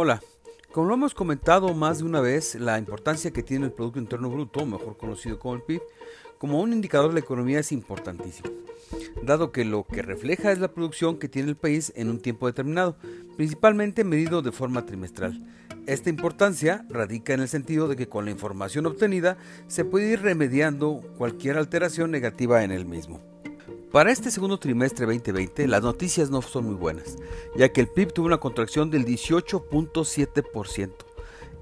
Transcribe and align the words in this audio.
Hola, 0.00 0.22
como 0.70 0.86
lo 0.86 0.94
hemos 0.94 1.12
comentado 1.12 1.74
más 1.74 1.98
de 1.98 2.04
una 2.04 2.20
vez, 2.20 2.54
la 2.54 2.78
importancia 2.78 3.32
que 3.32 3.42
tiene 3.42 3.64
el 3.64 3.72
Producto 3.72 3.98
Interno 3.98 4.30
Bruto, 4.30 4.64
mejor 4.64 4.96
conocido 4.96 5.40
como 5.40 5.56
el 5.56 5.62
PIB, 5.62 5.82
como 6.38 6.60
un 6.60 6.72
indicador 6.72 7.08
de 7.08 7.14
la 7.14 7.18
economía 7.18 7.58
es 7.58 7.72
importantísimo, 7.72 8.48
dado 9.24 9.50
que 9.50 9.64
lo 9.64 9.88
que 9.88 10.02
refleja 10.02 10.52
es 10.52 10.60
la 10.60 10.72
producción 10.72 11.18
que 11.18 11.28
tiene 11.28 11.48
el 11.48 11.56
país 11.56 11.92
en 11.96 12.10
un 12.10 12.20
tiempo 12.20 12.46
determinado, 12.46 12.96
principalmente 13.36 14.04
medido 14.04 14.40
de 14.40 14.52
forma 14.52 14.86
trimestral. 14.86 15.44
Esta 15.88 16.10
importancia 16.10 16.86
radica 16.88 17.34
en 17.34 17.40
el 17.40 17.48
sentido 17.48 17.88
de 17.88 17.96
que 17.96 18.08
con 18.08 18.24
la 18.24 18.30
información 18.30 18.86
obtenida 18.86 19.36
se 19.66 19.84
puede 19.84 20.12
ir 20.12 20.22
remediando 20.22 21.02
cualquier 21.18 21.58
alteración 21.58 22.12
negativa 22.12 22.62
en 22.62 22.70
el 22.70 22.86
mismo. 22.86 23.20
Para 23.92 24.12
este 24.12 24.30
segundo 24.30 24.58
trimestre 24.58 25.06
2020 25.06 25.66
las 25.66 25.82
noticias 25.82 26.28
no 26.28 26.42
son 26.42 26.66
muy 26.66 26.74
buenas, 26.74 27.16
ya 27.56 27.70
que 27.70 27.80
el 27.80 27.88
PIB 27.88 28.12
tuvo 28.12 28.26
una 28.26 28.36
contracción 28.36 28.90
del 28.90 29.06
18.7%. 29.06 30.92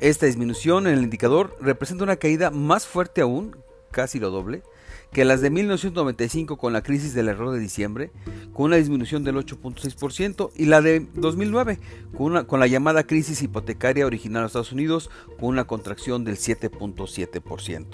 Esta 0.01 0.27
disminución 0.27 0.89
en 0.89 0.95
el 0.95 1.05
indicador 1.05 1.57
representa 1.61 2.03
una 2.03 2.17
caída 2.17 2.51
más 2.51 2.85
fuerte 2.85 3.21
aún, 3.21 3.57
casi 3.93 4.19
lo 4.19 4.31
doble, 4.31 4.65
que 5.13 5.25
las 5.25 5.41
de 5.41 5.51
1995 5.51 6.57
con 6.57 6.73
la 6.73 6.83
crisis 6.83 7.15
del 7.15 7.29
error 7.29 7.53
de 7.53 7.61
diciembre, 7.61 8.11
con 8.53 8.67
una 8.67 8.77
disminución 8.77 9.23
del 9.23 9.37
8.6%, 9.37 10.51
y 10.57 10.65
la 10.65 10.81
de 10.81 11.07
2009 11.15 11.79
con, 12.17 12.61
la 12.61 12.67
llamada 12.67 13.07
crisis 13.07 13.41
hipotecaria 13.41 14.05
original 14.05 14.43
en 14.43 14.47
Estados 14.47 14.73
Unidos, 14.73 15.11
con 15.39 15.51
una 15.51 15.69
contracción 15.69 16.25
del 16.25 16.39
7.7%. 16.39 17.87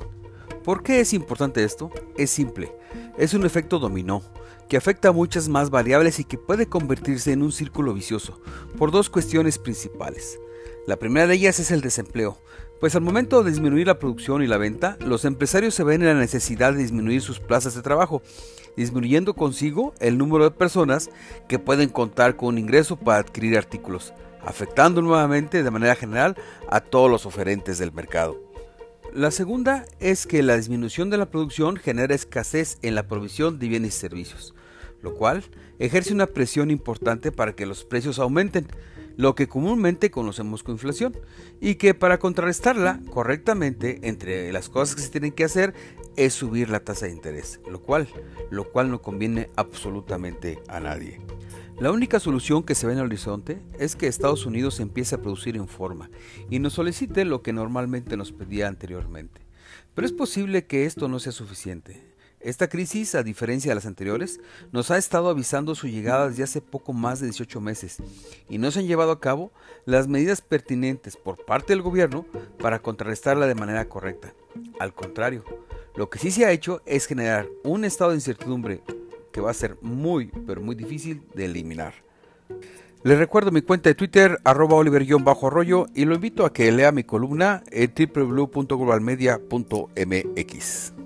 ¿Por 0.65 0.83
qué 0.83 1.01
es 1.01 1.13
importante 1.13 1.65
esto? 1.65 1.91
Es 2.17 2.31
simple, 2.31 2.73
es 3.19 3.35
un 3.35 3.45
efecto 3.45 3.79
dominó, 3.79 4.23
que 4.69 4.77
afecta 4.77 5.09
a 5.09 5.13
muchas 5.13 5.49
más 5.49 5.71
variables 5.71 6.19
y 6.19 6.25
que 6.25 6.39
puede 6.39 6.67
convertirse 6.67 7.33
en 7.33 7.43
un 7.43 7.53
círculo 7.53 7.93
vicioso, 7.93 8.41
por 8.79 8.91
dos 8.91 9.11
cuestiones 9.11 9.59
principales. 9.59 10.39
La 10.87 10.97
primera 10.97 11.27
de 11.27 11.35
ellas 11.35 11.61
es 11.61 11.71
el 11.71 11.81
desempleo, 11.81 12.39
pues 12.81 12.97
al 12.97 13.03
momento 13.03 13.43
de 13.43 13.51
disminuir 13.51 13.87
la 13.87 13.99
producción 13.99 14.43
y 14.43 14.49
la 14.49 14.57
venta, 14.57 14.97
los 15.07 15.25
empresarios 15.25 15.75
se 15.75 15.85
ven 15.85 16.03
en 16.03 16.09
la 16.09 16.15
necesidad 16.15 16.73
de 16.73 16.81
disminuir 16.81 17.21
sus 17.21 17.39
plazas 17.39 17.75
de 17.75 17.83
trabajo, 17.83 18.23
disminuyendo 18.77 19.35
consigo 19.35 19.95
el 20.01 20.19
número 20.19 20.45
de 20.45 20.51
personas 20.51 21.11
que 21.49 21.61
pueden 21.61 21.91
contar 21.91 22.37
con 22.37 22.49
un 22.49 22.59
ingreso 22.59 22.97
para 22.97 23.19
adquirir 23.19 23.57
artículos, 23.57 24.13
afectando 24.45 25.01
nuevamente 25.01 25.63
de 25.63 25.71
manera 25.71 25.95
general 25.95 26.37
a 26.69 26.81
todos 26.81 27.09
los 27.09 27.25
oferentes 27.25 27.79
del 27.79 27.93
mercado. 27.93 28.52
La 29.15 29.31
segunda 29.31 29.85
es 30.01 30.27
que 30.27 30.43
la 30.43 30.57
disminución 30.57 31.11
de 31.11 31.19
la 31.19 31.31
producción 31.31 31.77
genera 31.77 32.15
escasez 32.15 32.79
en 32.81 32.95
la 32.95 33.09
provisión 33.09 33.59
de 33.59 33.69
bienes 33.69 33.95
y 33.95 33.99
servicios, 33.99 34.55
lo 35.03 35.15
cual 35.15 35.45
ejerce 35.79 36.15
una 36.15 36.29
presión 36.29 36.71
importante 36.71 37.31
para 37.31 37.55
que 37.55 37.67
los 37.67 37.85
precios 37.85 38.19
aumenten, 38.19 38.69
lo 39.19 39.35
que 39.35 39.49
comúnmente 39.49 40.11
conocemos 40.11 40.63
como 40.63 40.77
inflación, 40.77 41.15
y 41.61 41.75
que 41.75 41.93
para 41.93 42.19
contrarrestarla 42.19 43.01
correctamente, 43.11 43.99
entre 44.09 44.51
las 44.51 44.71
cosas 44.71 44.95
que 44.95 45.03
se 45.03 45.11
tienen 45.11 45.33
que 45.33 45.45
hacer 45.45 45.75
es 46.17 46.33
subir 46.33 46.71
la 46.71 46.81
tasa 46.81 47.05
de 47.05 47.13
interés, 47.13 47.61
lo 47.71 47.83
cual, 47.83 48.09
lo 48.51 48.73
cual 48.73 48.91
no 48.91 49.03
conviene 49.03 49.51
absolutamente 49.57 50.59
a 50.69 50.81
nadie. 50.81 51.21
La 51.83 51.91
única 51.91 52.21
solución 52.21 52.63
que 52.63 52.77
se 52.77 52.87
ve 52.87 52.93
en 52.93 53.01
el 53.01 53.07
horizonte 53.07 53.61
es 53.77 53.97
que 53.97 54.07
Estados 54.07 54.47
Unidos 54.47 54.79
empiece 54.79 55.17
a 55.17 55.21
producir 55.21 55.57
en 55.57 55.67
forma 55.67 56.11
y 56.49 56.61
nos 56.61 56.75
solicite 56.75 57.25
lo 57.25 57.43
que 57.43 57.53
normalmente 57.53 58.17
nos 58.17 58.31
pedía 58.31 58.69
anteriormente. 58.69 59.41
Pero 59.93 60.07
es 60.07 60.13
posible 60.13 60.65
que 60.65 60.87
esto 60.87 61.09
no 61.09 61.19
sea 61.19 61.33
suficiente. 61.33 62.01
Esta 62.39 62.69
crisis, 62.69 63.17
a 63.17 63.25
diferencia 63.25 63.73
de 63.73 63.75
las 63.75 63.87
anteriores, 63.87 64.39
nos 64.71 64.93
ha 64.93 64.97
estado 64.97 65.29
avisando 65.29 65.75
su 65.75 65.89
llegada 65.89 66.29
desde 66.29 66.45
hace 66.45 66.61
poco 66.61 66.93
más 66.93 67.19
de 67.19 67.27
18 67.27 67.61
meses 67.61 67.97
y 68.49 68.59
no 68.59 68.71
se 68.71 68.79
han 68.79 68.87
llevado 68.87 69.11
a 69.11 69.19
cabo 69.19 69.51
las 69.85 70.07
medidas 70.07 70.41
pertinentes 70.41 71.17
por 71.17 71.45
parte 71.45 71.73
del 71.73 71.83
gobierno 71.83 72.27
para 72.61 72.81
contrarrestarla 72.81 73.49
de 73.49 73.57
manera 73.57 73.89
correcta. 73.89 74.33
Al 74.79 74.95
contrario, 74.95 75.45
lo 75.97 76.09
que 76.11 76.21
sí 76.21 76.31
se 76.31 76.45
ha 76.45 76.53
hecho 76.53 76.81
es 76.87 77.07
generar 77.07 77.49
un 77.65 77.85
estado 77.85 78.11
de 78.11 78.19
incertidumbre 78.19 78.85
que 79.33 79.41
va 79.41 79.51
a 79.51 79.55
ser 79.55 79.77
muy, 79.81 80.31
pero 80.47 80.61
muy 80.61 80.77
difícil 80.77 81.23
de 81.35 81.47
eliminar. 81.47 81.95
Les 83.03 83.19
recuerdo 83.19 83.51
mi 83.51 83.63
cuenta 83.63 83.91
de 83.91 83.97
Twitter, 83.97 84.39
arroba 84.45 84.77
oliver-arroyo, 84.77 85.87
y 85.93 86.05
lo 86.05 86.15
invito 86.15 86.45
a 86.45 86.53
que 86.53 86.71
lea 86.71 86.93
mi 86.93 87.03
columna 87.03 87.65
en 87.73 87.93
www.globalmedia.mx. 88.15 91.02